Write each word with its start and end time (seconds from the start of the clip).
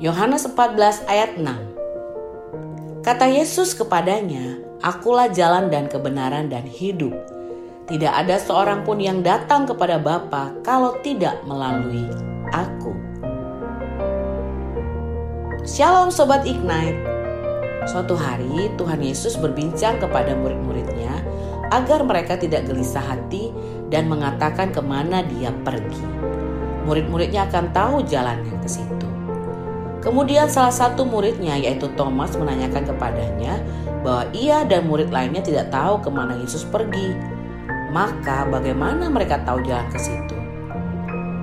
Yohanes 0.00 0.48
14 0.48 1.04
ayat 1.04 1.36
6. 1.36 3.04
Kata 3.04 3.28
Yesus 3.28 3.76
kepadanya, 3.76 4.56
Akulah 4.80 5.28
jalan 5.28 5.68
dan 5.68 5.92
kebenaran 5.92 6.48
dan 6.48 6.64
hidup. 6.64 7.12
Tidak 7.92 8.08
ada 8.08 8.40
seorang 8.40 8.88
pun 8.88 9.04
yang 9.04 9.20
datang 9.20 9.68
kepada 9.68 10.00
Bapa 10.00 10.56
kalau 10.64 10.96
tidak 11.04 11.44
melalui 11.44 12.08
aku. 12.56 12.96
Shalom 15.68 16.08
Sobat 16.08 16.48
Ignite. 16.48 17.09
Suatu 17.88 18.12
hari 18.12 18.68
Tuhan 18.76 19.00
Yesus 19.00 19.40
berbincang 19.40 19.96
kepada 19.96 20.36
murid-muridnya 20.36 21.24
agar 21.72 22.04
mereka 22.04 22.36
tidak 22.36 22.68
gelisah 22.68 23.00
hati 23.00 23.54
dan 23.88 24.10
mengatakan 24.10 24.68
ke 24.74 24.82
mana 24.84 25.24
dia 25.24 25.54
pergi. 25.64 26.04
Murid-muridnya 26.84 27.48
akan 27.48 27.72
tahu 27.72 27.96
jalannya 28.04 28.56
ke 28.60 28.68
situ. 28.68 29.08
Kemudian 30.00 30.48
salah 30.48 30.72
satu 30.72 31.04
muridnya 31.04 31.60
yaitu 31.60 31.88
Thomas 31.96 32.32
menanyakan 32.36 32.88
kepadanya 32.88 33.60
bahwa 34.00 34.24
ia 34.32 34.64
dan 34.64 34.88
murid 34.88 35.12
lainnya 35.12 35.44
tidak 35.44 35.68
tahu 35.68 36.00
ke 36.00 36.08
mana 36.08 36.40
Yesus 36.40 36.64
pergi. 36.64 37.12
Maka 37.92 38.48
bagaimana 38.48 39.12
mereka 39.12 39.40
tahu 39.44 39.60
jalan 39.64 39.88
ke 39.92 39.98
situ? 40.00 40.36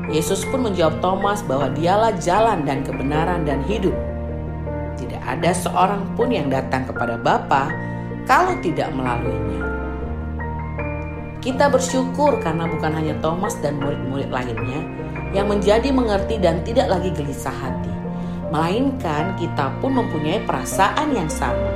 Yesus 0.08 0.48
pun 0.48 0.64
menjawab 0.64 1.04
Thomas 1.04 1.44
bahwa 1.44 1.68
dialah 1.76 2.16
jalan 2.18 2.64
dan 2.64 2.82
kebenaran 2.82 3.44
dan 3.44 3.60
hidup. 3.68 3.94
Tidak 4.98 5.22
ada 5.22 5.54
seorang 5.54 6.18
pun 6.18 6.34
yang 6.34 6.50
datang 6.50 6.90
kepada 6.90 7.22
Bapa 7.22 7.70
kalau 8.26 8.58
tidak 8.66 8.90
melaluinya. 8.92 9.62
Kita 11.38 11.70
bersyukur 11.72 12.42
karena 12.44 12.68
bukan 12.68 12.92
hanya 12.92 13.16
Thomas 13.24 13.56
dan 13.62 13.80
murid-murid 13.80 14.34
lainnya 14.34 14.84
yang 15.32 15.48
menjadi 15.48 15.94
mengerti 15.94 16.42
dan 16.42 16.60
tidak 16.66 16.92
lagi 16.92 17.14
gelisah 17.14 17.54
hati, 17.54 17.94
melainkan 18.52 19.38
kita 19.40 19.72
pun 19.80 19.96
mempunyai 19.96 20.44
perasaan 20.44 21.16
yang 21.16 21.30
sama. 21.32 21.72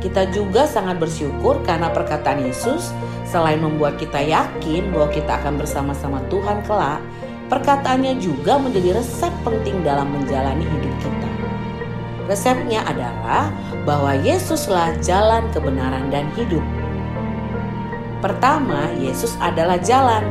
Kita 0.00 0.32
juga 0.32 0.64
sangat 0.64 0.96
bersyukur 0.96 1.60
karena 1.66 1.92
perkataan 1.92 2.40
Yesus 2.40 2.88
selain 3.28 3.60
membuat 3.60 4.00
kita 4.00 4.16
yakin 4.16 4.88
bahwa 4.96 5.12
kita 5.12 5.36
akan 5.44 5.60
bersama-sama 5.60 6.24
Tuhan 6.32 6.64
kelak, 6.64 7.04
perkataannya 7.52 8.16
juga 8.16 8.56
menjadi 8.56 8.96
resep 8.96 9.34
penting 9.44 9.84
dalam 9.84 10.08
menjalani 10.08 10.64
hidup 10.64 10.94
kita. 11.04 11.29
Resepnya 12.30 12.86
adalah 12.86 13.50
bahwa 13.82 14.14
Yesuslah 14.14 14.94
jalan 15.02 15.50
kebenaran 15.50 16.14
dan 16.14 16.30
hidup. 16.38 16.62
Pertama, 18.22 18.86
Yesus 19.02 19.34
adalah 19.42 19.82
jalan. 19.82 20.22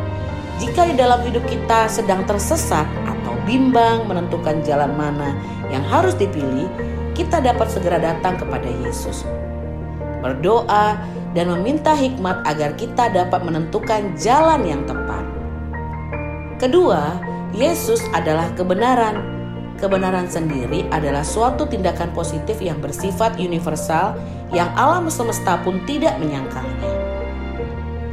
Jika 0.64 0.88
di 0.88 0.95
dalam 0.95 1.19
hidup 1.28 1.44
kita 1.44 1.91
sedang 1.91 2.23
tersesat 2.23 2.88
atau 3.03 3.36
bimbang 3.44 4.08
menentukan 4.08 4.64
jalan 4.64 4.95
mana 4.95 5.36
yang 5.67 5.83
harus 5.91 6.16
dipilih, 6.16 6.72
kita 7.19 7.44
dapat 7.44 7.67
segera 7.67 8.00
datang 8.00 8.39
kepada 8.39 8.72
Yesus. 8.88 9.28
Berdoa 10.23 10.95
dan 11.36 11.52
meminta 11.52 11.91
hikmat 11.91 12.47
agar 12.47 12.80
kita 12.80 13.11
dapat 13.11 13.44
menentukan 13.44 14.16
jalan 14.16 14.63
yang 14.63 14.88
tepat. 14.88 15.28
Kedua, 16.63 17.19
Yesus 17.52 18.00
adalah 18.16 18.47
kebenaran 18.56 19.38
kebenaran 19.80 20.27
sendiri 20.27 20.85
adalah 20.91 21.23
suatu 21.23 21.66
tindakan 21.66 22.11
positif 22.11 22.59
yang 22.59 22.77
bersifat 22.83 23.39
universal 23.39 24.19
yang 24.52 24.69
alam 24.75 25.08
semesta 25.08 25.58
pun 25.63 25.81
tidak 25.88 26.19
menyangkalnya. 26.19 26.91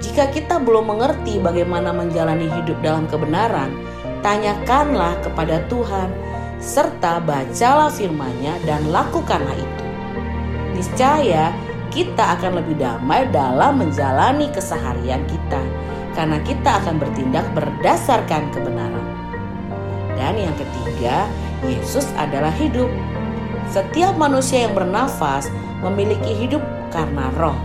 Jika 0.01 0.31
kita 0.31 0.63
belum 0.63 0.97
mengerti 0.97 1.43
bagaimana 1.43 1.91
menjalani 1.91 2.49
hidup 2.49 2.79
dalam 2.81 3.05
kebenaran, 3.11 3.75
tanyakanlah 4.23 5.19
kepada 5.21 5.61
Tuhan 5.67 6.09
serta 6.63 7.21
bacalah 7.21 7.93
firman-Nya 7.93 8.63
dan 8.65 8.89
lakukanlah 8.89 9.57
itu. 9.59 9.85
Niscaya 10.77 11.53
kita 11.93 12.37
akan 12.37 12.61
lebih 12.61 12.77
damai 12.81 13.29
dalam 13.33 13.81
menjalani 13.81 14.53
keseharian 14.53 15.25
kita 15.29 15.63
karena 16.13 16.41
kita 16.45 16.81
akan 16.85 16.97
bertindak 16.97 17.45
berdasarkan 17.53 18.49
kebenaran. 18.53 19.07
Dan 20.17 20.37
yang 20.37 20.57
ketiga, 20.57 21.29
Yesus 21.65 22.05
adalah 22.21 22.53
hidup. 22.53 22.91
Setiap 23.73 24.15
manusia 24.21 24.69
yang 24.69 24.77
bernafas 24.77 25.49
memiliki 25.81 26.33
hidup 26.37 26.61
karena 26.93 27.33
roh. 27.41 27.57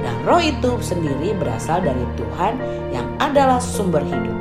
Dan 0.00 0.16
roh 0.22 0.38
itu 0.38 0.78
sendiri 0.80 1.34
berasal 1.34 1.82
dari 1.82 2.06
Tuhan 2.14 2.54
yang 2.94 3.06
adalah 3.18 3.58
sumber 3.58 4.00
hidup. 4.06 4.38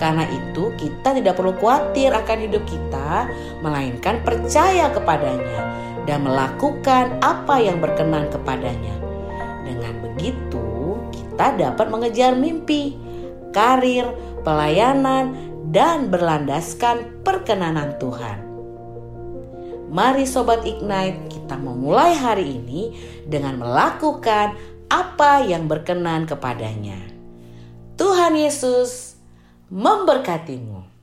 Karena 0.00 0.26
itu 0.26 0.74
kita 0.74 1.14
tidak 1.14 1.38
perlu 1.38 1.54
khawatir 1.54 2.10
akan 2.10 2.38
hidup 2.50 2.64
kita, 2.66 3.30
melainkan 3.62 4.20
percaya 4.26 4.90
kepadanya 4.90 5.60
dan 6.04 6.26
melakukan 6.26 7.16
apa 7.22 7.60
yang 7.62 7.78
berkenan 7.78 8.28
kepadanya. 8.28 8.94
Dengan 9.64 9.94
begitu, 10.02 10.98
kita 11.14 11.56
dapat 11.56 11.86
mengejar 11.88 12.36
mimpi, 12.36 12.98
karir, 13.54 14.10
pelayanan, 14.42 15.53
dan 15.74 16.06
berlandaskan 16.06 17.26
perkenanan 17.26 17.98
Tuhan. 17.98 18.38
Mari 19.90 20.22
Sobat 20.22 20.62
Ignite, 20.62 21.26
kita 21.26 21.58
memulai 21.58 22.14
hari 22.14 22.62
ini 22.62 22.94
dengan 23.26 23.58
melakukan 23.58 24.54
apa 24.86 25.42
yang 25.42 25.66
berkenan 25.66 26.30
kepadanya. 26.30 26.98
Tuhan 27.98 28.38
Yesus 28.38 29.18
memberkatimu. 29.70 30.93